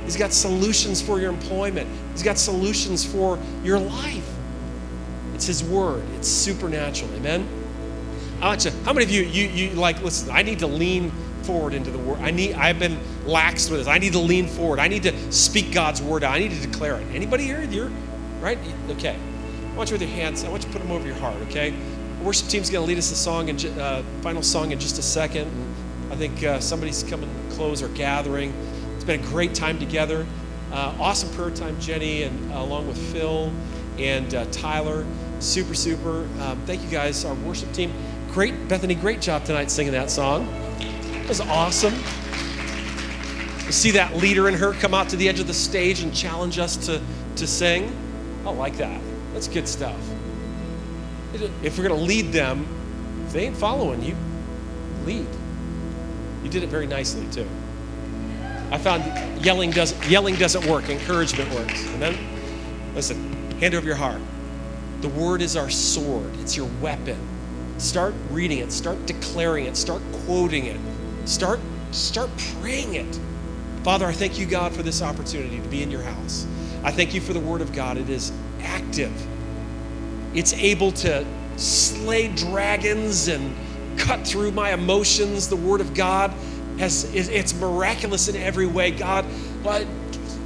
[0.06, 1.88] He's got solutions for your employment.
[2.14, 4.29] He's got solutions for your life.
[5.40, 6.04] It's His Word.
[6.18, 7.10] It's supernatural.
[7.14, 7.48] Amen.
[8.42, 8.72] I want you.
[8.84, 10.02] How many of you you you like?
[10.04, 11.12] Listen, I need to lean
[11.44, 12.20] forward into the Word.
[12.20, 12.56] I need.
[12.56, 13.88] I've been lax with this.
[13.88, 14.80] I need to lean forward.
[14.80, 16.34] I need to speak God's Word out.
[16.34, 17.08] I need to declare it.
[17.16, 17.64] Anybody here?
[17.64, 17.90] You're
[18.42, 18.58] right.
[18.90, 19.16] Okay.
[19.16, 20.44] I want you with your hands.
[20.44, 21.38] I want you to put them over your heart.
[21.44, 21.70] Okay.
[21.70, 25.00] The worship team's going to lead us a song and uh, final song in just
[25.00, 25.48] a second.
[25.48, 25.76] And,
[26.12, 28.52] I think uh, somebody's coming to close or gathering.
[28.96, 30.26] It's been a great time together.
[30.74, 33.54] Uh, awesome prayer time, Jenny, and uh, along with Phil
[33.98, 35.06] and uh, Tyler.
[35.40, 36.28] Super, super.
[36.42, 37.94] Um, thank you guys, our worship team.
[38.32, 40.48] Great, Bethany, great job tonight singing that song.
[40.80, 41.94] It was awesome.
[43.66, 46.14] You see that leader in her come out to the edge of the stage and
[46.14, 47.02] challenge us to,
[47.36, 47.96] to sing.
[48.46, 49.02] I like that.
[49.34, 50.00] That's good stuff.
[51.34, 52.68] If we're going to lead them,
[53.28, 54.16] if they ain't following you,
[55.06, 55.28] lead.
[56.44, 57.48] You did it very nicely too.
[58.72, 59.04] I found
[59.44, 60.90] yelling doesn't yelling doesn't work.
[60.90, 61.86] Encouragement works.
[61.90, 62.18] Amen.
[62.96, 64.22] Listen, hand over your heart.
[65.02, 66.32] The word is our sword.
[66.40, 67.18] It's your weapon.
[67.78, 68.72] Start reading it.
[68.72, 69.78] Start declaring it.
[69.78, 70.80] Start quoting it.
[71.26, 71.60] Start
[71.92, 72.30] start
[72.60, 73.20] praying it.
[73.84, 76.46] Father, I thank you, God, for this opportunity to be in your house.
[76.84, 77.98] I thank you for the word of God.
[77.98, 78.32] It is
[78.62, 79.12] active.
[80.34, 81.26] It's able to
[81.58, 83.56] slay dragons and
[83.98, 85.48] cut through my emotions.
[85.50, 86.32] The Word of God
[86.80, 88.92] has it's miraculous in every way.
[88.92, 89.26] God,
[89.64, 89.86] but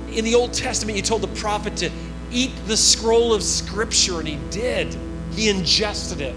[0.10, 1.90] in the Old Testament, you told the prophet to
[2.34, 4.98] eat the scroll of Scripture, and he did.
[5.36, 6.36] He ingested it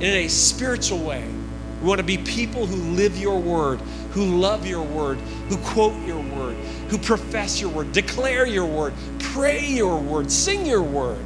[0.00, 1.28] in a spiritual way.
[1.82, 3.80] We want to be people who live your word,
[4.12, 5.18] who love your word,
[5.48, 6.56] who quote your word,
[6.90, 11.24] who profess your word, declare your word, pray your word, sing your word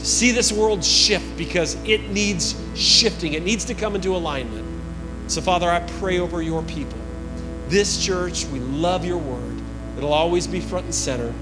[0.00, 3.34] To see this world shift because it needs shifting.
[3.34, 4.66] It needs to come into alignment.
[5.28, 6.98] So, Father, I pray over your people.
[7.68, 9.62] This church, we love your word.
[9.98, 11.34] It'll always be front and center.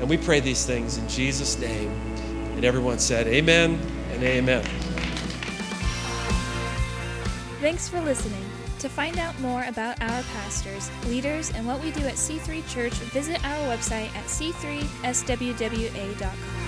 [0.00, 1.90] And we pray these things in Jesus' name.
[2.56, 3.78] And everyone said, Amen
[4.12, 4.64] and Amen.
[7.60, 8.44] Thanks for listening.
[8.80, 12.94] To find out more about our pastors, leaders, and what we do at C3 Church,
[12.94, 16.59] visit our website at c3swwa.com.